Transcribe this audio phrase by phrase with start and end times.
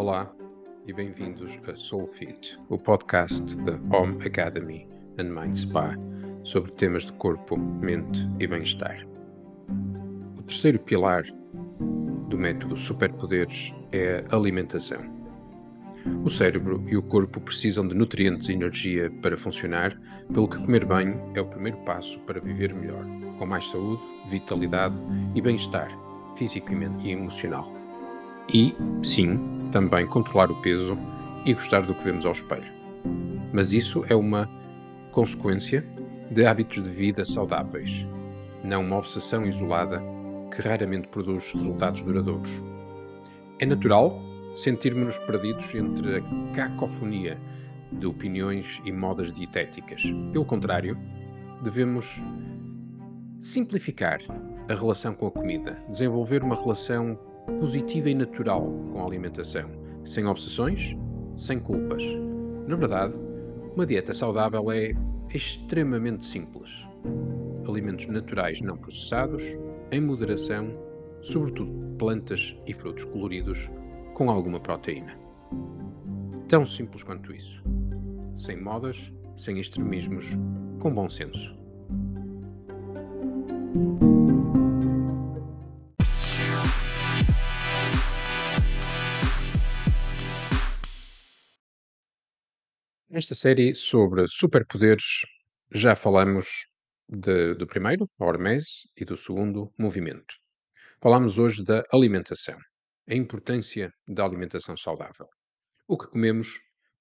[0.00, 0.34] Olá
[0.86, 4.88] e bem-vindos a Soulfit, o podcast da Home Academy
[5.18, 5.94] and Mind Spa
[6.42, 9.06] sobre temas de corpo, mente e bem-estar.
[10.38, 11.24] O terceiro pilar
[12.30, 15.02] do método Superpoderes é a alimentação.
[16.24, 20.00] O cérebro e o corpo precisam de nutrientes e energia para funcionar,
[20.32, 23.04] pelo que comer bem é o primeiro passo para viver melhor,
[23.38, 24.96] com mais saúde, vitalidade
[25.34, 25.90] e bem-estar
[26.36, 27.70] físico e emocional.
[28.52, 30.98] E, sim, também controlar o peso
[31.44, 32.72] e gostar do que vemos ao espelho.
[33.52, 34.48] Mas isso é uma
[35.12, 35.84] consequência
[36.30, 38.06] de hábitos de vida saudáveis,
[38.62, 40.02] não uma obsessão isolada
[40.54, 42.50] que raramente produz resultados duradouros.
[43.58, 44.20] É natural
[44.54, 46.22] sentirmos-nos perdidos entre a
[46.54, 47.38] cacofonia
[47.92, 50.02] de opiniões e modas dietéticas.
[50.32, 50.96] Pelo contrário,
[51.62, 52.22] devemos
[53.40, 54.20] simplificar
[54.68, 57.18] a relação com a comida, desenvolver uma relação
[57.58, 59.68] positiva e natural com a alimentação,
[60.04, 60.96] sem obsessões,
[61.36, 62.02] sem culpas.
[62.66, 63.14] Na verdade,
[63.74, 64.92] uma dieta saudável é
[65.34, 66.86] extremamente simples.
[67.68, 69.42] Alimentos naturais não processados,
[69.92, 70.70] em moderação,
[71.22, 73.70] sobretudo plantas e frutos coloridos
[74.14, 75.16] com alguma proteína.
[76.48, 77.62] Tão simples quanto isso.
[78.36, 80.26] Sem modas, sem extremismos,
[80.80, 81.54] com bom senso.
[93.20, 95.26] Nesta série sobre superpoderes,
[95.70, 96.64] já falamos
[97.06, 100.34] de- do primeiro, a hormese, e do segundo, movimento.
[101.02, 102.58] Falamos hoje da alimentação,
[103.06, 105.26] a importância da alimentação saudável.
[105.86, 106.48] O que comemos,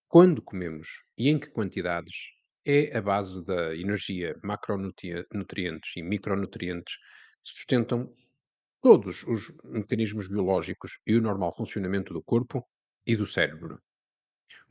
[0.10, 2.18] quando comemos e em que quantidades
[2.66, 8.14] é a base da energia, macronutrientes e micronutrientes que sustentam
[8.82, 12.68] todos os mecanismos biológicos e o normal funcionamento do corpo
[13.08, 13.80] e do cérebro.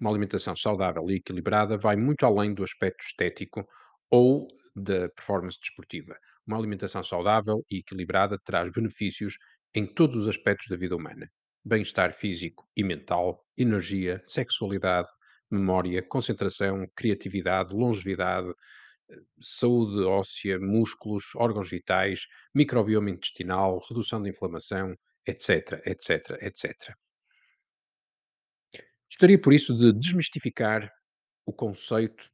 [0.00, 3.66] Uma alimentação saudável e equilibrada vai muito além do aspecto estético
[4.10, 6.16] ou da performance desportiva.
[6.46, 9.36] Uma alimentação saudável e equilibrada traz benefícios
[9.74, 11.30] em todos os aspectos da vida humana:
[11.64, 15.08] bem-estar físico e mental, energia, sexualidade,
[15.50, 18.52] memória, concentração, criatividade, longevidade,
[19.40, 24.94] saúde óssea, músculos, órgãos vitais, microbioma intestinal, redução da inflamação,
[25.26, 26.94] etc, etc, etc.
[29.18, 30.88] Gostaria, por isso, de desmistificar
[31.44, 32.30] o conceito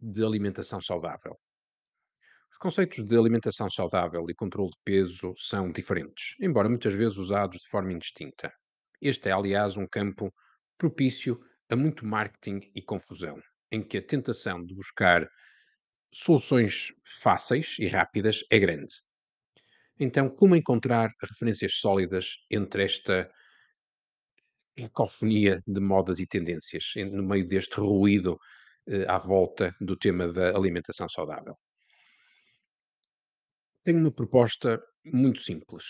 [0.00, 1.38] de alimentação saudável.
[2.50, 7.60] Os conceitos de alimentação saudável e controle de peso são diferentes, embora muitas vezes usados
[7.60, 8.52] de forma indistinta.
[9.00, 10.34] Este é, aliás, um campo
[10.76, 11.38] propício
[11.70, 15.24] a muito marketing e confusão, em que a tentação de buscar
[16.12, 16.88] soluções
[17.22, 18.92] fáceis e rápidas é grande.
[20.00, 23.30] Então, como encontrar referências sólidas entre esta
[24.76, 28.38] cacofonia de modas e tendências, no meio deste ruído
[28.88, 31.56] eh, à volta do tema da alimentação saudável?
[33.84, 35.84] Tenho uma proposta muito simples.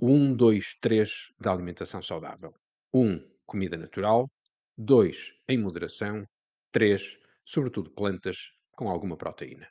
[0.00, 1.10] Um, dois, três
[1.40, 2.54] da alimentação saudável.
[2.92, 4.30] Um, comida natural.
[4.76, 6.24] Dois, em moderação.
[6.72, 8.36] Três, sobretudo plantas
[8.72, 9.68] com alguma proteína.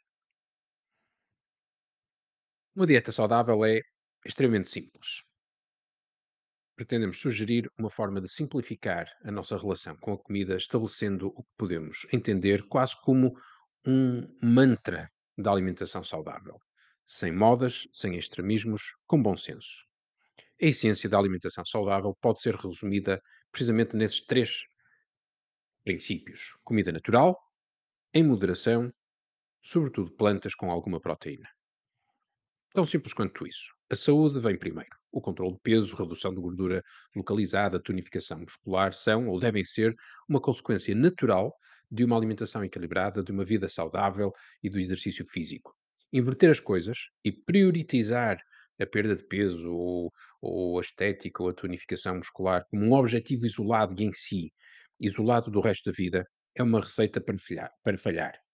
[2.76, 3.82] Uma dieta saudável é
[4.26, 5.27] extremamente simples.
[6.78, 11.50] Pretendemos sugerir uma forma de simplificar a nossa relação com a comida, estabelecendo o que
[11.58, 13.34] podemos entender quase como
[13.86, 16.58] um mantra da alimentação saudável,
[17.06, 19.86] sem modas, sem extremismos, com bom senso.
[20.62, 23.20] A essência da alimentação saudável pode ser resumida
[23.52, 24.68] precisamente nesses três
[25.84, 27.36] princípios: comida natural,
[28.14, 28.92] em moderação,
[29.62, 31.50] sobretudo plantas com alguma proteína.
[32.74, 33.77] Tão simples quanto isso.
[33.90, 34.90] A saúde vem primeiro.
[35.14, 36.84] O controle de peso, redução de gordura
[37.16, 39.96] localizada, tonificação muscular são ou devem ser
[40.28, 41.54] uma consequência natural
[41.90, 45.74] de uma alimentação equilibrada, de uma vida saudável e do exercício físico.
[46.12, 48.38] Inverter as coisas e prioritizar
[48.78, 50.12] a perda de peso ou,
[50.42, 54.52] ou a estética ou a tonificação muscular como um objetivo isolado em si,
[55.00, 56.26] isolado do resto da vida,
[56.56, 57.72] é uma receita para falhar.
[57.84, 58.47] Para falhar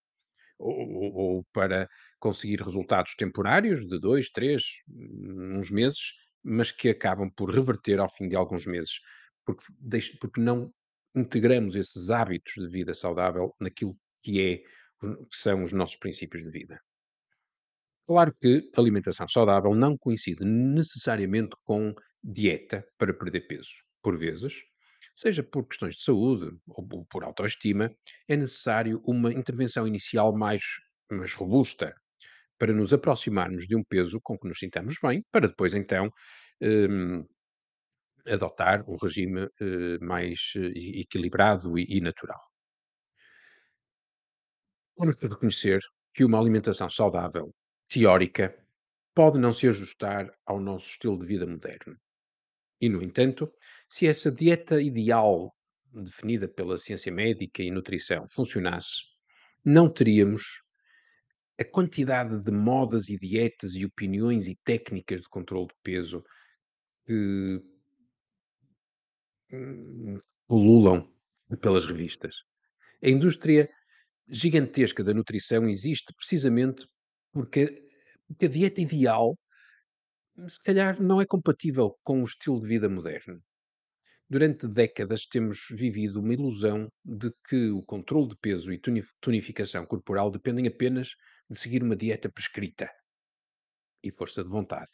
[0.58, 6.00] ou, ou- para conseguir resultados temporários de dois, três, hum, uns meses,
[6.42, 8.92] mas que acabam por reverter ao fim de alguns meses,
[9.44, 9.64] porque,
[10.20, 10.72] porque não
[11.14, 14.56] integramos esses hábitos de vida saudável naquilo que é,
[15.00, 16.80] que são os nossos princípios de vida.
[18.06, 23.72] Claro que alimentação saudável não coincide necessariamente com dieta para perder peso.
[24.02, 24.54] Por vezes,
[25.14, 27.90] seja por questões de saúde ou po- por autoestima,
[28.28, 30.62] é necessário uma intervenção inicial mais,
[31.10, 31.94] mais robusta
[32.58, 36.10] para nos aproximarmos de um peso com que nos sintamos bem, para depois então
[36.62, 37.24] hum,
[38.26, 42.40] adotar um regime eh, mais eh, equilibrado e, e natural.
[45.20, 45.78] Que reconhecer
[46.12, 47.54] que uma alimentação saudável,
[47.88, 48.46] teórica,
[49.14, 51.96] pode não se ajustar ao nosso estilo de vida moderno.
[52.84, 53.50] E, no entanto,
[53.88, 55.50] se essa dieta ideal,
[55.90, 59.00] definida pela ciência médica e nutrição, funcionasse,
[59.64, 60.42] não teríamos
[61.58, 66.22] a quantidade de modas e dietas e opiniões e técnicas de controle de peso
[67.06, 67.62] que
[69.50, 71.10] hum, pululam
[71.62, 72.36] pelas revistas.
[73.02, 73.66] A indústria
[74.28, 76.86] gigantesca da nutrição existe precisamente
[77.32, 77.82] porque,
[78.28, 79.38] porque a dieta ideal,
[80.48, 83.42] se calhar, não é compatível com o estilo de vida moderno.
[84.28, 89.86] Durante décadas temos vivido uma ilusão de que o controle de peso e toni- tonificação
[89.86, 91.10] corporal dependem apenas
[91.50, 92.90] de seguir uma dieta prescrita
[94.02, 94.92] e força de vontade.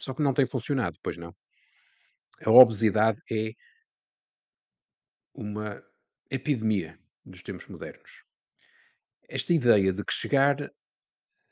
[0.00, 1.34] Só que não tem funcionado, pois não.
[2.44, 3.52] A obesidade é
[5.34, 5.82] uma
[6.30, 8.24] epidemia dos tempos modernos.
[9.28, 10.60] Esta ideia de que chegar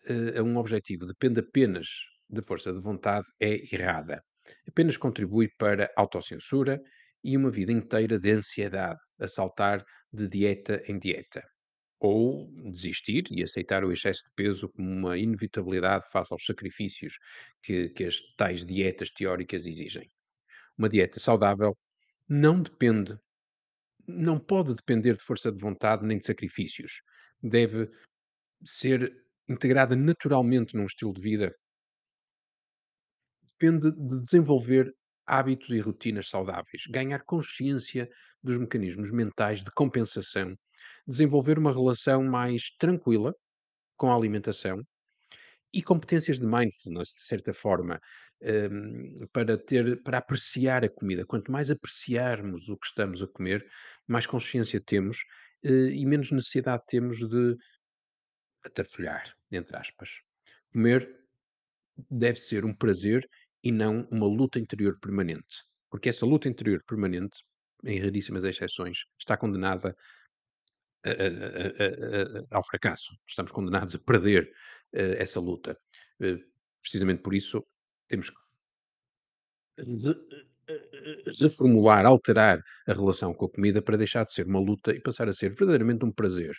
[0.06, 1.88] eh, a um objetivo depende apenas
[2.28, 4.22] de força de vontade é errada.
[4.68, 6.80] Apenas contribui para autocensura
[7.22, 11.42] e uma vida inteira de ansiedade, a saltar de dieta em dieta.
[11.98, 17.14] Ou desistir e aceitar o excesso de peso como uma inevitabilidade face aos sacrifícios
[17.62, 20.08] que, que as tais dietas teóricas exigem.
[20.78, 21.76] Uma dieta saudável
[22.28, 23.18] não depende,
[24.06, 27.00] não pode depender de força de vontade nem de sacrifícios.
[27.42, 27.90] Deve
[28.62, 29.12] ser
[29.48, 31.56] integrada naturalmente num estilo de vida
[33.58, 34.92] depende de desenvolver
[35.26, 38.08] hábitos e rotinas saudáveis, ganhar consciência
[38.42, 40.56] dos mecanismos mentais de compensação,
[41.06, 43.34] desenvolver uma relação mais tranquila
[43.96, 44.80] com a alimentação
[45.72, 48.00] e competências de mindfulness, de certa forma,
[48.42, 51.26] hum, para ter, para apreciar a comida.
[51.26, 53.66] Quanto mais apreciarmos o que estamos a comer,
[54.06, 55.18] mais consciência temos
[55.64, 57.56] eh, e menos necessidade temos de
[58.64, 60.20] atafolhar, entre aspas.
[60.72, 61.08] Comer
[62.10, 63.28] deve ser um prazer
[63.66, 65.64] e não uma luta interior permanente.
[65.90, 67.42] Porque essa luta interior permanente,
[67.84, 69.96] em raríssimas exceções, está condenada
[72.50, 73.12] ao fracasso.
[73.26, 74.52] Estamos condenados a perder
[74.92, 75.76] eh, essa luta.
[76.20, 76.38] Eh,
[76.80, 77.64] precisamente por isso,
[78.08, 78.36] temos que
[79.78, 85.00] eh, reformular, alterar a relação com a comida para deixar de ser uma luta e
[85.00, 86.56] passar a ser verdadeiramente um prazer.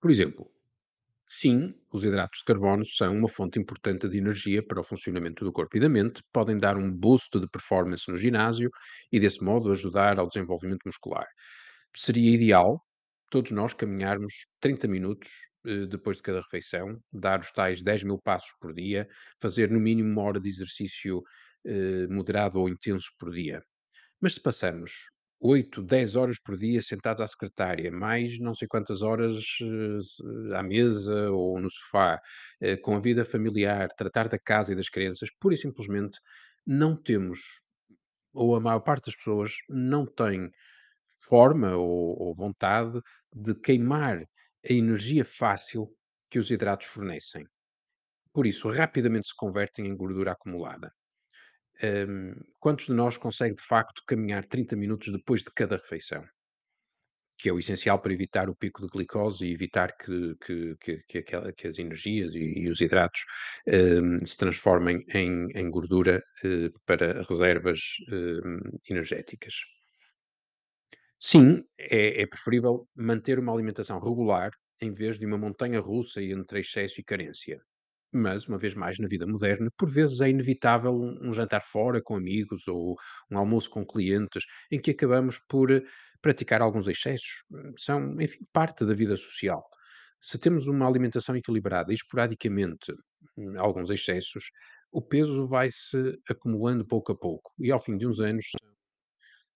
[0.00, 0.50] Por exemplo,
[1.32, 5.52] Sim, os hidratos de carbono são uma fonte importante de energia para o funcionamento do
[5.52, 8.68] corpo e da mente, podem dar um boost de performance no ginásio
[9.12, 11.26] e, desse modo, ajudar ao desenvolvimento muscular.
[11.94, 12.84] Seria ideal
[13.30, 15.30] todos nós caminharmos 30 minutos
[15.66, 19.06] eh, depois de cada refeição, dar os tais 10 mil passos por dia,
[19.40, 21.22] fazer no mínimo uma hora de exercício
[21.64, 23.62] eh, moderado ou intenso por dia.
[24.20, 24.92] Mas se passamos
[25.40, 30.62] 8, 10 horas por dia sentados à secretária, mais não sei quantas horas, eh, à
[30.62, 32.20] mesa ou no sofá,
[32.60, 36.18] eh, com a vida familiar, tratar da casa e das crianças, pura e simplesmente
[36.66, 37.40] não temos,
[38.34, 40.50] ou a maior parte das pessoas não tem
[41.28, 43.00] forma ou ou vontade
[43.34, 44.18] de queimar
[44.68, 45.82] a energia fácil
[46.30, 47.44] que os hidratos fornecem.
[48.32, 50.92] Por isso, rapidamente se convertem em gordura acumulada.
[51.82, 56.24] Hum, quantos de nós consegue de facto caminhar 30 minutos depois de cada refeição?
[57.38, 61.02] Que é o essencial para evitar o pico de glicose e evitar que, que, que,
[61.08, 63.22] que, que as energias e, e os hidratos
[63.66, 67.80] hum, se transformem em, em gordura eh, para reservas
[68.12, 68.60] hum,
[68.90, 69.54] energéticas.
[71.20, 74.50] Sim, é, é preferível manter uma alimentação regular
[74.82, 77.62] em vez de uma montanha russa entre excesso e carência.
[78.12, 82.16] Mas, uma vez mais, na vida moderna, por vezes é inevitável um, jantar fora com
[82.16, 82.96] amigos ou
[83.30, 85.82] um almoço com clientes, em que acabamos por eh,
[86.20, 87.44] praticar alguns excessos.
[87.52, 89.62] Hum, São, enfim, parte da vida social.
[90.20, 92.92] Se temos uma alimentação equilibrada e esporadicamente
[93.36, 94.44] hum, alguns excessos,
[94.92, 97.52] o peso vai-se acumulando pouco a pouco.
[97.60, 98.46] E ao fim de uns anos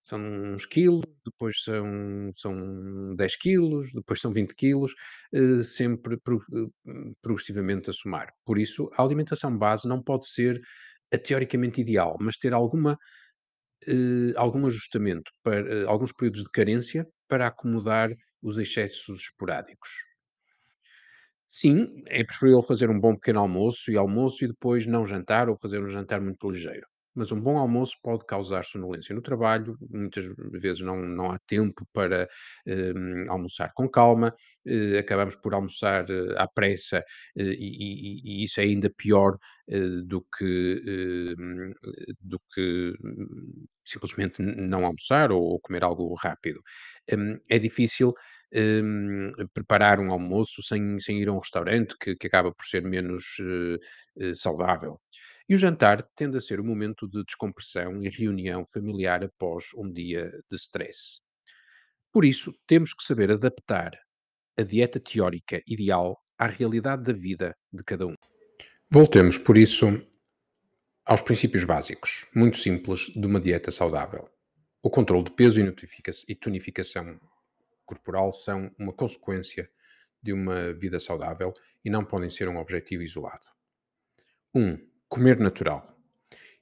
[0.05, 4.93] são uns quilos, depois são são 10 quilos, depois são 20 quilos,
[5.33, 8.29] eh, sempre eh, progressivamente a somar.
[8.45, 10.61] Por isso, a alimentação base não pode ser
[11.13, 12.97] a teoricamente ideal, mas ter alguma,
[13.87, 19.89] eh, algum ajustamento para alguns períodos de carência para acomodar os excessos esporádicos.
[21.47, 25.55] Sim, é preferível fazer um bom pequeno almoço e almoço e depois não jantar ou
[25.57, 26.85] fazer um jantar muito ligeiro.
[27.15, 31.87] Mas um bom almoço pode causar sonolência no trabalho, muitas vezes não, não há tempo
[31.93, 32.27] para
[32.67, 34.33] hum, almoçar com calma,
[34.65, 36.99] eh, acabamos por almoçar eh, à pressa
[37.37, 39.37] eh, e, e- e isso é ainda pior
[39.69, 41.73] eh, do que, hum,
[42.21, 46.61] do que hum, simplesmente não almoçar ou, ou comer algo rápido.
[47.49, 48.13] É difícil
[48.53, 52.83] hum, preparar um almoço sem, sem ir a um restaurante que, que acaba por ser
[52.83, 53.77] menos eh,
[54.31, 54.99] eh, saudável.
[55.47, 59.91] E o jantar tende a ser um momento de descompressão e reunião familiar após um
[59.91, 61.19] dia de stress.
[62.11, 63.91] Por isso, temos que saber adaptar
[64.57, 68.15] a dieta teórica ideal à realidade da vida de cada um.
[68.89, 69.85] Voltemos, por isso,
[71.05, 74.27] aos princípios básicos, muito simples, de uma dieta saudável.
[74.81, 75.59] O controle de peso
[76.27, 77.19] e tonificação
[77.85, 79.69] corporal são uma consequência
[80.23, 83.45] de uma vida saudável e não podem ser um objetivo isolado.
[84.53, 84.61] 1.
[84.61, 85.85] Um, comer natural.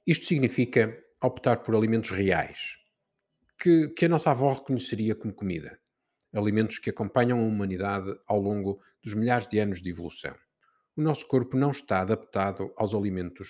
[0.06, 2.76] Isto significa optar por alimentos reais,
[3.58, 5.78] que, que a nossa avó reconheceria como comida.
[6.32, 10.34] Alimentos que acompanham a humanidade ao longo dos milhares de anos de evolução.
[10.96, 13.48] O nosso corpo não está adaptado aos alimentos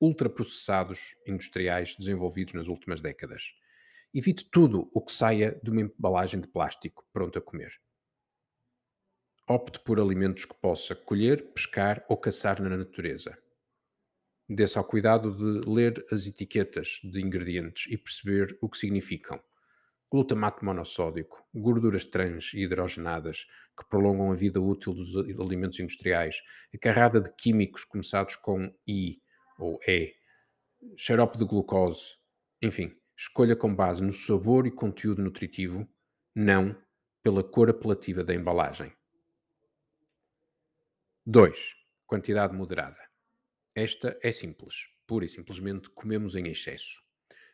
[0.00, 3.54] ultraprocessados industriais desenvolvidos nas últimas décadas.
[4.12, 7.72] Evite tudo o que saia de uma embalagem de plástico pronto a comer.
[9.48, 13.36] Opte por alimentos que possa colher, pescar ou caçar na natureza.
[14.48, 19.42] Dê-se ao cuidado de ler as etiquetas de ingredientes e perceber o que significam.
[20.10, 23.46] Glutamato monossódico, gorduras trans e hidrogenadas
[23.76, 26.36] que prolongam a vida útil dos alimentos industriais,
[26.74, 29.20] a carrada de químicos começados com I
[29.58, 30.14] ou E,
[30.96, 32.16] xarope de glucose,
[32.62, 35.88] enfim, escolha com base no sabor e conteúdo nutritivo,
[36.34, 36.76] não
[37.22, 38.92] pela cor apelativa da embalagem.
[41.26, 41.74] 2.
[42.06, 43.13] Quantidade moderada.
[43.74, 44.86] Esta é simples.
[45.06, 47.02] Pura e simplesmente comemos em excesso.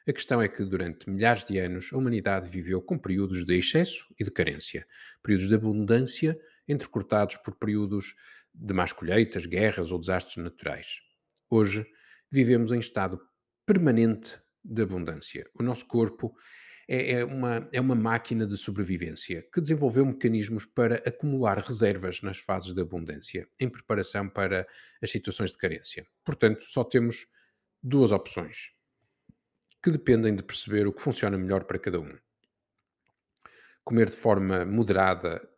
[0.07, 4.07] A questão é que durante milhares de anos a humanidade viveu com períodos de excesso
[4.19, 4.87] e de carência,
[5.23, 8.15] períodos de abundância entrecortados por períodos
[8.53, 11.01] de más colheitas, guerras ou desastres naturais.
[11.49, 11.87] Hoje
[12.31, 13.21] vivemos em estado
[13.65, 15.49] permanente de abundância.
[15.59, 16.35] O nosso corpo
[16.93, 22.39] é, é, uma, é uma máquina de sobrevivência que desenvolveu mecanismos para acumular reservas nas
[22.39, 24.67] fases de abundância, em preparação para
[25.01, 26.05] as situações de carência.
[26.25, 27.29] Portanto, só temos
[27.81, 28.73] duas opções
[29.81, 32.19] que dependem de perceber o que funciona melhor para cada um.
[33.85, 35.49] Comer de forma moderada,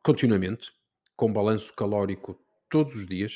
[0.00, 0.70] continuamente,
[1.16, 3.32] com balanço calórico todos os dias,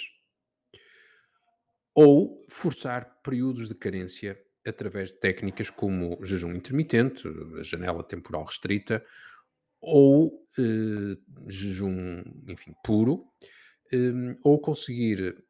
[1.93, 9.05] ou forçar períodos de carência através de técnicas como jejum intermitente, a janela temporal restrita,
[9.81, 11.17] ou eh,
[11.49, 13.25] jejum, enfim, puro,
[13.93, 15.45] eh, ou conseguir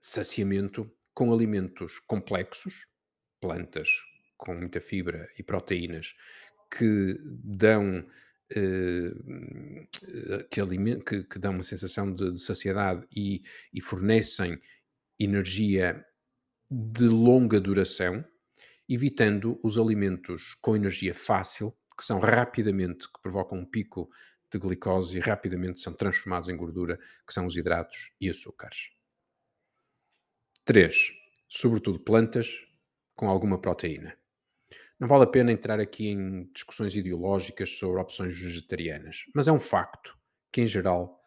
[0.00, 2.86] saciamento com alimentos complexos,
[3.40, 3.88] plantas
[4.36, 6.14] com muita fibra e proteínas
[6.70, 8.06] que dão
[8.54, 9.10] eh,
[10.50, 10.60] que,
[11.04, 13.42] que, que, dão uma sensação de, de saciedade e,
[13.72, 14.60] e fornecem
[15.18, 16.04] energia
[16.70, 18.24] de longa duração,
[18.88, 24.10] evitando os alimentos com energia fácil, que são rapidamente, que provocam um pico
[24.50, 28.90] de glicose e rapidamente são transformados em gordura, que são os hidratos e açúcares.
[30.64, 31.12] 3.
[31.48, 32.66] Sobretudo plantas
[33.14, 34.16] com alguma proteína.
[34.98, 39.58] Não vale a pena entrar aqui em discussões ideológicas sobre opções vegetarianas, mas é um
[39.58, 40.16] facto
[40.52, 41.20] que, em geral,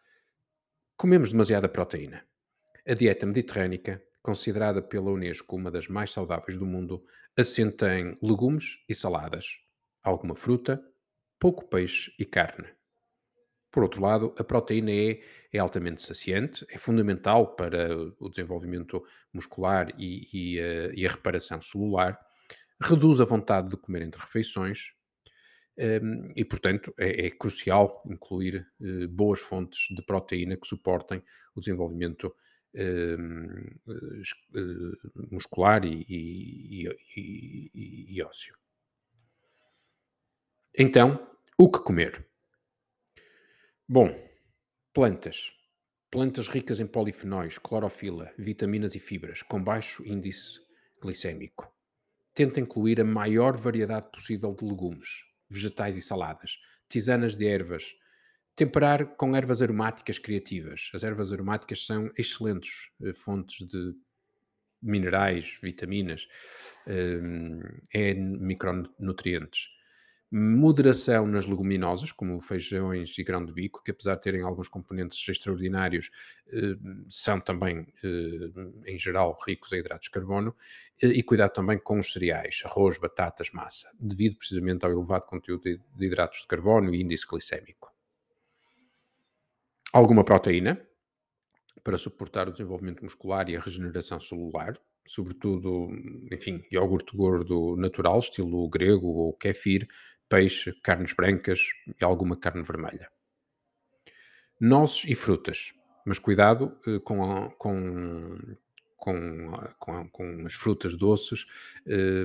[0.96, 2.26] comemos demasiada proteína.
[2.86, 7.04] A dieta mediterrânica considerada pela Unesco uma das mais saudáveis do mundo,
[7.36, 9.58] assenta em legumes e saladas,
[10.02, 10.82] alguma fruta,
[11.38, 12.68] pouco peixe e carne.
[13.72, 19.02] Por outro lado, a proteína E é altamente saciante, é fundamental para o desenvolvimento
[19.32, 22.18] muscular e, e, a, eh, e a, reparação celular,
[22.80, 24.92] reduz a vontade de comer entre refeições
[25.78, 31.22] ehm, e, portanto, é, é crucial incluir uh, boas fontes de proteína que suportem
[31.54, 32.51] o desenvolvimento eh,
[35.30, 38.56] muscular e, e, e, e ósseo.
[40.76, 42.26] Então, o que comer?
[43.88, 44.08] Bom,
[44.92, 45.52] plantas.
[46.10, 50.60] Plantas ricas em polifenóis, clorofila, vitaminas e fibras, com baixo índice
[51.00, 51.70] glicêmico.
[52.34, 57.94] Tenta incluir a maior variedade possível de legumes, vegetais e saladas, tisanas de ervas,
[58.56, 60.90] Temperar com ervas aromáticas criativas.
[60.94, 63.94] As ervas aromáticas são excelentes uh, fontes de
[64.82, 66.28] minerais, vitaminas,
[66.86, 69.68] uh, é micronutrientes.
[70.34, 75.28] moderação nas leguminosas, como feijões e grão de bico, que apesar de terem alguns componentes
[75.28, 76.10] extraordinários,
[76.48, 76.76] eh,
[77.08, 80.56] são também, eh, em geral, ricos em hidratos de carbono,
[81.02, 85.64] eh, e cuidado também com os cereais, arroz, batatas, massa, devido precisamente ao elevado conteúdo
[85.64, 87.91] de hidratos de carbono e índice glicémico.
[89.92, 90.80] Alguma proteína,
[91.84, 95.88] para suportar o desenvolvimento muscular e a regeneração celular, sobretudo,
[96.32, 99.86] enfim, iogurte gordo natural, estilo grego ou kefir,
[100.28, 101.60] peixe, carnes brancas
[102.00, 103.10] e alguma carne vermelha.
[104.58, 105.74] Nozes e frutas,
[106.06, 108.38] mas cuidado eh, com, a, com,
[108.96, 111.44] com, com, com, as frutas doces
[111.86, 112.24] eh,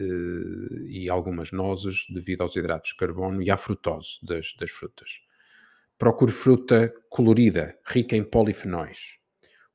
[0.00, 5.20] eh, e algumas nozes devido aos hidratos de carbono e à frutose das, das frutas.
[6.02, 9.18] Procure fruta colorida, rica em polifenóis.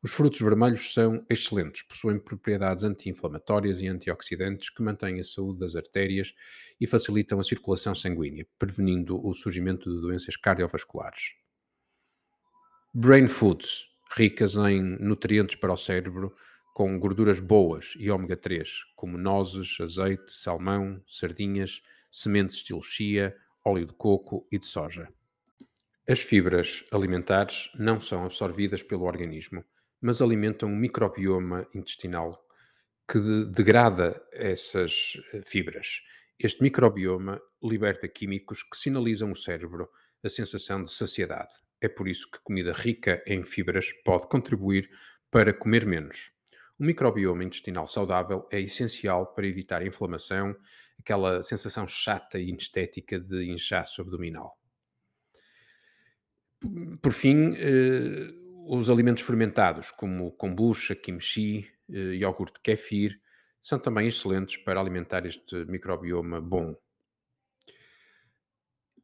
[0.03, 5.73] Os frutos vermelhos são excelentes, possuem propriedades anti-inflamatórias e antioxidantes que mantêm a saúde das
[5.77, 6.35] artérias
[6.81, 11.33] e facilitam a circulação sanguínea, prevenindo o surgimento de doenças cardiovasculares.
[12.93, 16.35] Brain foods, ricas em nutrientes para o cérebro,
[16.73, 21.81] com gorduras boas e ômega 3, como nozes, azeite, salmão, sardinhas,
[22.11, 25.07] sementes estilo chia, óleo de coco e de soja.
[26.09, 29.63] As fibras alimentares não são absorvidas pelo organismo
[30.01, 32.45] mas alimentam um microbioma intestinal
[33.09, 36.01] que degrada essas eh, fibras.
[36.37, 39.89] Este microbioma liberta químicos que sinalizam ao cérebro
[40.23, 41.53] a sensação de saciedade.
[41.81, 44.89] É por isso que comida rica em fibras pode contribuir
[45.31, 46.31] para comer menos.
[46.77, 50.55] O microbioma intestinal saudável é essencial para evitar a inflamação,
[50.99, 54.59] aquela sensação chata e inestética de inchaço abdominal.
[57.01, 58.33] Por fim, eh,
[58.67, 63.19] os alimentos fermentados, como kombucha, kimchi, eh, iogurte kefir,
[63.61, 66.75] são também excelentes para alimentar este microbioma bom.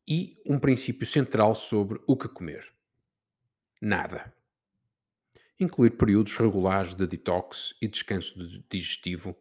[0.07, 2.73] E um princípio central sobre o que comer:
[3.81, 4.33] nada.
[5.59, 8.35] Incluir períodos regulares de detox e descanso
[8.69, 9.37] digestivo,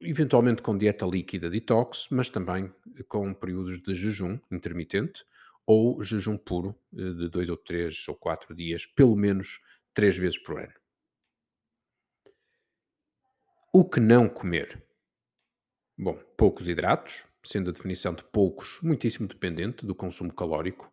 [0.00, 2.72] eventualmente com dieta líquida detox, mas também
[3.08, 5.24] com períodos de jejum intermitente,
[5.66, 9.60] ou jejum puro eh, de dois ou três ou quatro dias, pelo menos
[9.92, 10.72] três vezes por ano.
[13.72, 14.82] O que não comer?
[15.98, 20.92] Bom, poucos hidratos, sendo a definição de poucos muitíssimo dependente do consumo calórico.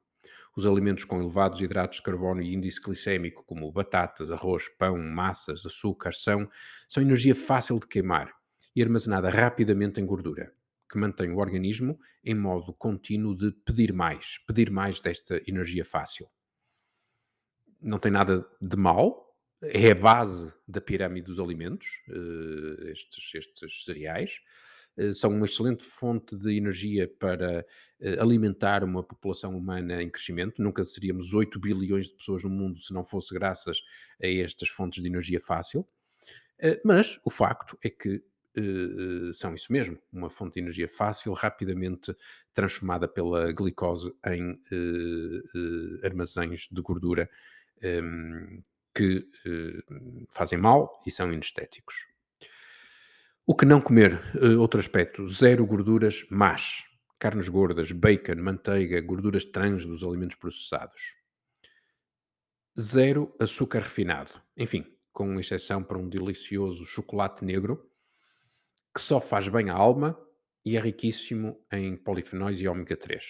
[0.55, 5.65] Os alimentos com elevados hidratos de carbono e índice glicémico, como batatas, arroz, pão, massas,
[5.65, 6.49] açúcar, são,
[6.87, 8.31] são energia fácil de queimar
[8.75, 10.53] e armazenada rapidamente em gordura
[10.93, 16.29] que mantém o organismo em modo contínuo de pedir mais, pedir mais desta energia fácil.
[17.81, 23.83] Não tem nada de mal, é a base da pirâmide dos alimentos, eh, estes, estes
[23.83, 24.39] cereais.
[24.95, 27.65] Eh, são uma excelente fonte de energia para
[27.99, 30.61] eh, alimentar uma população humana em crescimento.
[30.61, 33.81] Nunca seríamos 8 bilhões de pessoas no mundo se não fosse graças
[34.21, 35.87] a estas fontes de energia fácil.
[36.85, 38.23] Mas o facto é que
[38.57, 42.15] uh, são isso mesmo, uma fonte de energia fácil, rapidamente
[42.53, 47.29] transformada pela glicose em uh, armazéns de gordura
[47.81, 48.61] ehm,
[48.93, 49.27] que
[50.29, 51.95] fazem mal e são inestéticos.
[53.43, 54.21] O que não comer?
[54.59, 56.83] outro aspecto, zero gorduras más.
[57.17, 61.01] Carnes gordas, bacon, manteiga, gorduras trans dos alimentos processados.
[62.79, 64.31] Zero açúcar refinado.
[64.55, 67.87] Enfim, com exceção para um delicioso chocolate negro,
[68.93, 70.17] que só faz bem à alma
[70.65, 73.23] e é riquíssimo em polifenóis e ômega 3.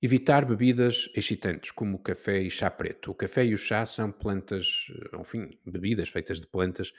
[0.00, 3.10] Evitar bebidas excitantes, como café e chá preto.
[3.10, 6.92] O café e o chá são plantas, eh, enfim, bebidas feitas de plantas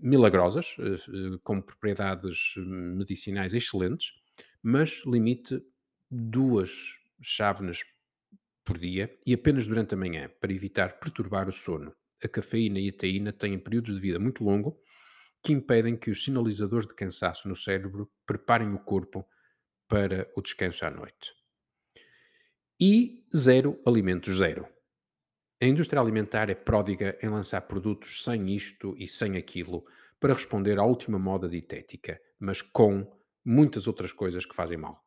[0.00, 4.12] milagrosas, eh, com propriedades medicinais excelentes,
[4.62, 5.62] mas limite
[6.10, 6.70] duas
[7.20, 7.84] chávenas
[8.64, 11.94] por dia e apenas durante a manhã, para evitar perturbar o sono.
[12.22, 14.80] A cafeína e a taína têm períodos de vida muito longo
[15.42, 19.26] que impedem que os sinalizadores de cansaço no cérebro preparem o corpo
[19.88, 21.32] para o descanso à noite.
[22.78, 24.66] E zero alimentos zero.
[25.62, 29.84] A indústria alimentar é pródiga em lançar produtos sem isto e sem aquilo
[30.18, 33.10] para responder à última moda dietética, mas com
[33.44, 35.04] muitas outras coisas que fazem mal.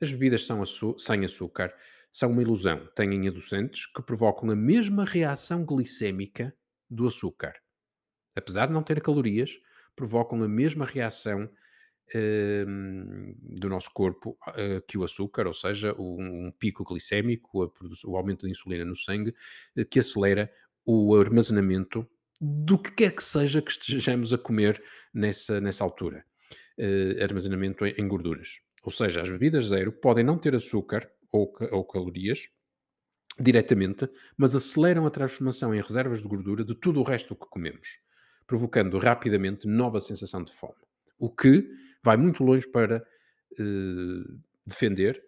[0.00, 0.62] As bebidas são
[0.98, 1.74] sem açúcar
[2.10, 2.86] são uma ilusão.
[2.94, 6.54] Têm adoçantes que provocam a mesma reação glicémica
[6.90, 7.54] do açúcar
[8.38, 9.60] apesar de não ter calorias,
[9.94, 11.44] provocam a mesma reação
[12.14, 17.70] uh, do nosso corpo uh, que o açúcar, ou seja, um, um pico glicémico,
[18.04, 19.34] o aumento da insulina no sangue,
[19.76, 20.50] uh, que acelera
[20.84, 22.08] o armazenamento
[22.40, 26.24] do que quer que seja que estejamos a comer nessa, nessa altura.
[26.78, 28.60] eh, armazenamento em, em gorduras.
[28.84, 32.48] Ou seja, as bebidas zero podem não ter açúcar ou, ou calorias
[33.38, 37.88] diretamente, mas aceleram a transformação em reservas de gordura de tudo o resto que comemos,
[38.48, 40.74] provocando rapidamente nova sensação de fome.
[41.18, 41.70] O que
[42.02, 43.06] vai muito longe para
[43.58, 44.24] eh,
[44.66, 45.22] defender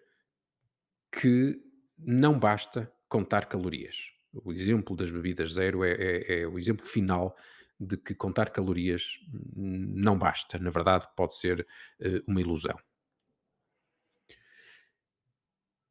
[1.11, 1.61] que
[1.97, 4.11] não basta contar calorias.
[4.33, 7.35] O exemplo das bebidas zero é, é, é o exemplo final
[7.79, 9.19] de que contar calorias
[9.55, 10.57] não basta.
[10.59, 11.61] Na verdade, pode ser
[11.99, 12.77] uh, uma ilusão.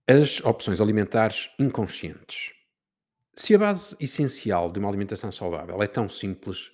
[0.08, 2.52] As opções alimentares inconscientes.
[3.34, 6.72] Se a base essencial de uma alimentação saudável é tão simples,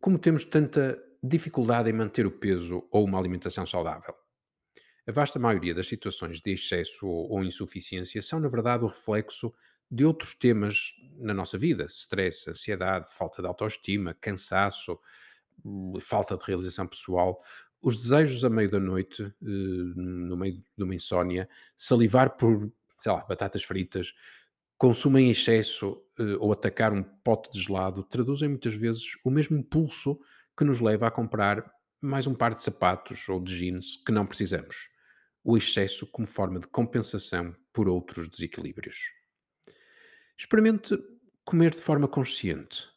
[0.00, 4.14] como temos tanta dificuldade em manter o peso ou uma alimentação saudável?
[5.06, 9.52] A vasta maioria das situações de excesso ou, insuficiência são, na verdade, o reflexo
[9.90, 14.98] de outros temas na nossa vida: stress, ansiedade, falta de autoestima, cansaço,
[15.64, 17.42] hum, falta de realização pessoal.
[17.82, 23.12] Os desejos a meio da noite, eh, no meio de uma insónia, salivar por, sei
[23.12, 24.14] lá, batatas fritas,
[24.80, 29.58] consumo em excesso eh, ou atacar um pote de gelado, traduzem muitas vezes o mesmo
[29.58, 30.18] impulso
[30.56, 34.24] que nos leva a comprar mais um par de sapatos ou de jeans que não
[34.24, 34.74] precisamos.
[35.44, 39.12] O excesso como forma de compensação por outros desequilíbrios.
[40.38, 40.96] Experimente
[41.44, 42.88] comer de forma consciente,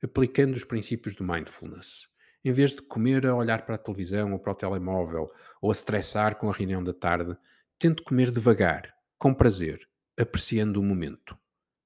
[0.00, 2.06] aplicando os princípios do mindfulness.
[2.44, 5.72] Em vez de comer a olhar para a televisão ou para o telemóvel ou a
[5.72, 7.36] estressar com a reunião da tarde,
[7.80, 11.36] tente comer devagar, com prazer, apreciando o momento.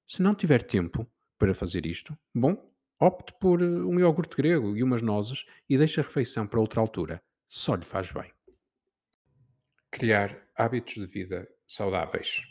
[0.07, 1.07] Se não tiver tempo
[1.39, 6.01] para fazer isto, bom, opte por eh, um iogurte grego e umas nozes e deixe
[6.01, 7.23] a refeição para outra altura.
[7.49, 8.33] Só lhe faz bem.
[9.91, 12.43] Criar hábitos de vida saudáveis.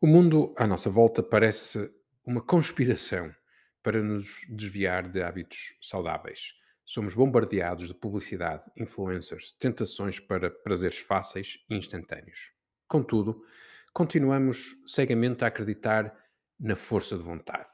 [0.00, 1.90] O mundo à nossa volta parece
[2.24, 3.34] uma conspiração
[3.82, 6.54] para nos desviar de hábitos saudáveis.
[6.84, 12.52] Somos bombardeados de publicidade, influencers, tentações para prazeres fáceis e instantâneos.
[12.86, 13.44] Contudo,
[13.92, 16.16] continuamos cegamente a acreditar
[16.58, 17.70] na força de vontade.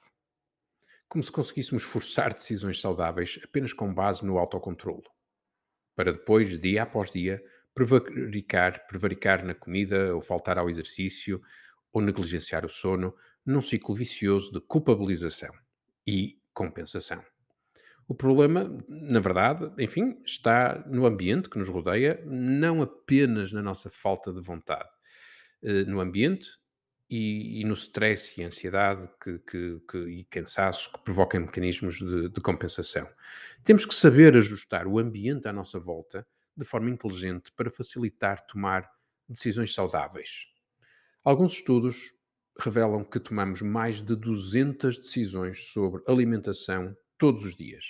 [1.08, 5.04] Como se conseguíssemos forçar decisões saudáveis apenas com base no autocontrolo.
[5.94, 7.42] Para depois, dia após dia,
[7.74, 11.40] prevaricar, prevaricar na comida ou faltar ao exercício
[11.92, 13.14] ou negligenciar o sono
[13.46, 15.52] num ciclo vicioso de culpabilização
[16.06, 17.22] e compensação.
[18.06, 23.90] O problema, na verdade, enfim, está no ambiente que nos rodeia, não apenas na nossa
[23.90, 24.88] falta de vontade.
[25.62, 26.48] Uh, no ambiente
[27.10, 32.28] e, e, no stress e ansiedade que, que, que, e cansaço que provocam mecanismos de,
[32.28, 33.08] de compensação.
[33.64, 38.88] Temos que saber ajustar o ambiente à nossa volta de forma inteligente para facilitar tomar
[39.28, 40.46] decisões saudáveis.
[41.24, 42.12] Alguns estudos
[42.58, 47.84] revelam que tomamos mais de 200 decisões sobre alimentação todos os dias.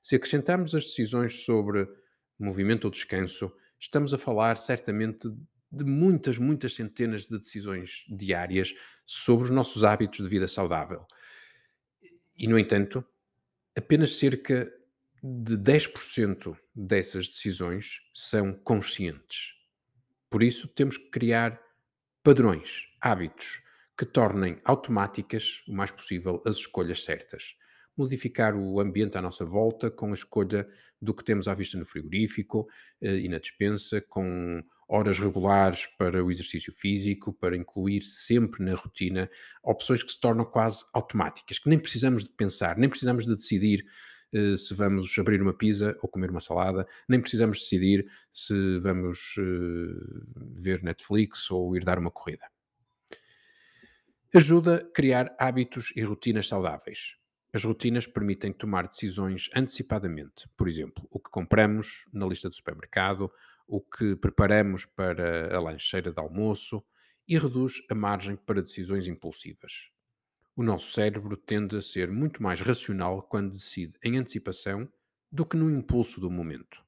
[0.00, 1.88] Se acrescentarmos as decisões sobre
[2.38, 5.28] movimento ou descanso, estamos a falar certamente
[5.70, 8.74] de muitas, muitas centenas de decisões diárias
[9.04, 11.06] sobre os nossos hábitos de vida saudável.
[12.36, 13.04] E, no entanto,
[13.76, 14.70] apenas cerca
[15.22, 19.54] de 10% dessas decisões são conscientes.
[20.30, 21.60] Por isso, temos que criar
[22.22, 23.62] Padrões, hábitos
[23.98, 27.54] que tornem automáticas o mais possível as escolhas certas.
[27.96, 30.66] Modificar o ambiente à nossa volta com a escolha
[31.00, 32.66] do que temos à vista no frigorífico
[33.00, 38.74] eh, e na despensa, com horas regulares para o exercício físico, para incluir sempre na
[38.74, 39.30] rotina
[39.62, 43.84] opções que se tornam quase automáticas, que nem precisamos de pensar, nem precisamos de decidir
[44.32, 49.36] eh, se vamos abrir uma pizza ou comer uma salada, nem precisamos decidir se vamos
[49.38, 49.42] eh,
[50.56, 52.44] ver Netflix ou ir dar uma corrida.
[54.34, 57.16] Ajuda a criar hábitos e rotinas saudáveis.
[57.52, 60.48] As rotinas permitem tomar decisões antecipadamente.
[60.56, 63.30] Por exemplo, o que compramos na lista do supermercado,
[63.66, 66.84] o que preparamos para a lancheira de almoço
[67.26, 69.90] e reduz a margem para decisões impulsivas.
[70.56, 74.88] O nosso cérebro tende a ser muito mais racional quando decide em antecipação
[75.32, 76.84] do que no impulso do momento.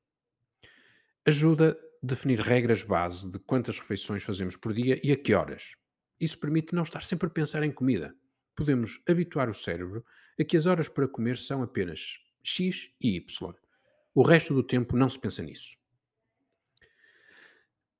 [1.25, 5.75] Ajuda a definir regras base de quantas refeições fazemos por dia e a que horas.
[6.21, 8.15] Isso permite não estar sempre a pensar em comida.
[8.55, 10.05] Podemos habituar o cérebro
[10.39, 13.55] a que as horas para comer são apenas X e Y.
[14.15, 15.77] O resto do tempo não se pensa nisso.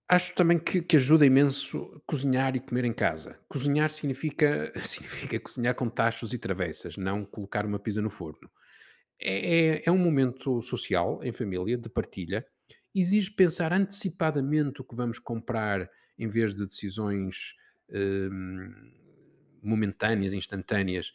[0.09, 3.37] Acho também que, que, ajuda imenso cozinhar e comer em casa.
[3.49, 8.49] Cozinhar significa, significa cozinhar com tachos e travessas, não colocar uma pizza no forno.
[9.19, 12.47] É, é, é, um momento social, em família, de partilha.
[12.95, 17.55] Exige pensar antecipadamente o que vamos comprar em vez de decisões
[17.91, 18.73] hum,
[19.63, 21.13] momentâneas, instantâneas,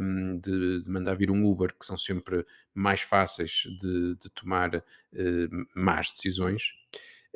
[0.00, 4.76] um, de, de, mandar vir um Uber, que são sempre mais fáceis de, de tomar
[4.76, 6.72] uh, más decisões.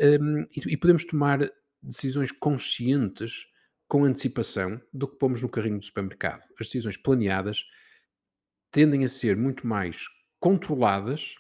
[0.01, 1.51] Um, e, e podemos tomar
[1.83, 3.47] decisões conscientes
[3.87, 6.43] com antecipação do que pomos no carrinho do supermercado.
[6.59, 7.65] As decisões planeadas
[8.71, 10.05] tendem a ser muito mais
[10.39, 11.35] controladas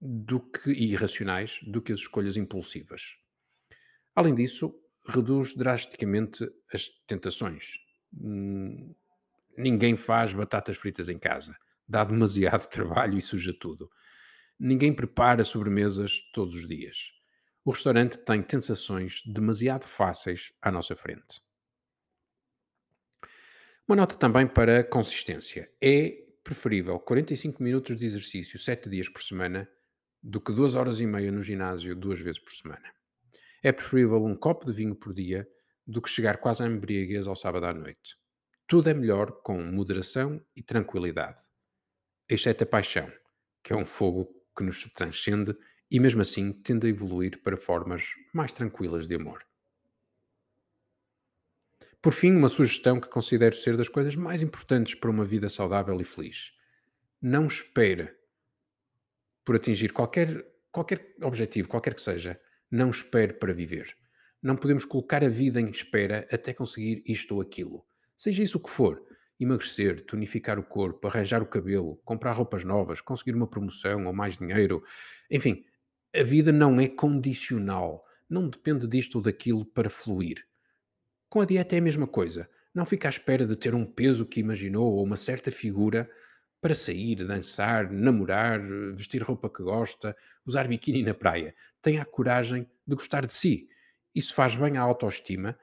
[0.00, 3.14] do que, e irracionais do que as escolhas impulsivas.
[4.14, 4.74] Além disso,
[5.08, 7.74] reduz drasticamente as tentações.
[8.12, 8.94] Hum,
[9.56, 11.56] ninguém faz batatas fritas em casa.
[11.88, 13.90] Dá demasiado trabalho e suja tudo.
[14.58, 17.14] Ninguém prepara sobremesas todos os dias.
[17.64, 21.40] O restaurante tem tentações demasiado fáceis à nossa frente.
[23.88, 25.72] Uma nota também para consistência.
[25.80, 26.10] É
[26.42, 29.66] preferível 45 minutos de exercício 7 dias por semana
[30.22, 32.92] do que 2 horas e meia no ginásio duas vezes por semana.
[33.62, 35.48] É preferível um copo de vinho por dia
[35.86, 38.18] do que chegar quase à embriaguez ao sábado à noite.
[38.66, 41.40] Tudo é melhor com moderação e tranquilidade.
[42.28, 43.10] Exceto a paixão,
[43.62, 45.56] que é um fogo que nos transcende
[45.90, 49.44] e mesmo assim tende a evoluir para formas mais tranquilas de amor.
[52.00, 55.98] Por fim, uma sugestão que considero ser das coisas mais importantes para uma vida saudável
[56.00, 56.52] e feliz.
[57.22, 58.14] Não espere
[59.44, 62.38] por atingir qualquer, qualquer objetivo, qualquer que seja,
[62.70, 63.96] não espere para viver.
[64.42, 67.86] Não podemos colocar a vida em espera até conseguir isto ou aquilo.
[68.14, 69.02] Seja isso o que for.
[69.40, 74.36] Emagrecer, tonificar o corpo, arranjar o cabelo, comprar roupas novas, conseguir uma promoção ou mais
[74.36, 74.84] dinheiro.
[75.30, 75.64] Enfim,
[76.14, 78.06] a vida não é condicional.
[78.28, 80.46] Não depende disto ou daquilo para fluir.
[81.28, 82.48] Com a dieta é a mesma coisa.
[82.72, 86.08] Não fica à espera de ter um peso que imaginou ou uma certa figura
[86.60, 88.60] para sair, dançar, namorar,
[88.94, 91.54] vestir roupa que gosta, usar biquíni na praia.
[91.82, 93.68] Tenha a coragem de gostar de si.
[94.14, 95.58] Isso faz bem à autoestima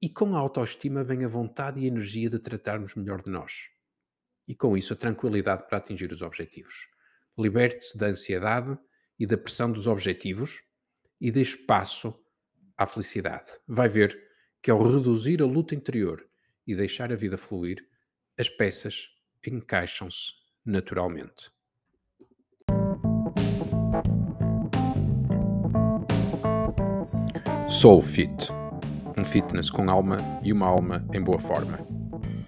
[0.00, 3.68] e com a autoestima vem a vontade e a energia de tratarmos melhor de nós.
[4.46, 6.88] E com isso a tranquilidade para atingir os objetivos.
[7.38, 8.78] Liberte-se da ansiedade
[9.20, 10.62] e da pressão dos objetivos
[11.20, 12.18] e dê espaço
[12.76, 13.52] à felicidade.
[13.68, 14.18] Vai ver
[14.62, 16.26] que ao reduzir a luta interior
[16.66, 17.86] e deixar a vida fluir,
[18.38, 19.10] as peças
[19.46, 20.32] encaixam-se
[20.64, 21.50] naturalmente.
[27.68, 28.50] Soul Fit
[29.20, 31.99] um fitness com alma e uma alma em boa forma.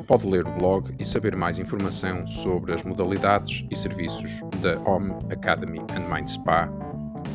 [0.06, 5.12] Pode ler o blog e saber mais informação sobre as modalidades e serviços da Home
[5.30, 6.68] Academy and Mind Spa,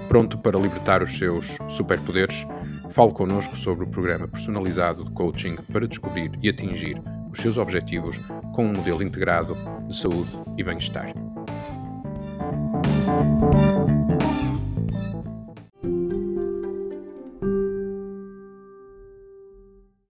[0.10, 2.46] pronto para libertar os seus superpoderes,
[2.90, 7.00] fale connosco sobre o programa personalizado de coaching para descobrir e atingir
[7.32, 8.20] os seus objetivos
[8.54, 9.56] com um modelo integrado
[9.88, 11.14] de saúde e bem-estar.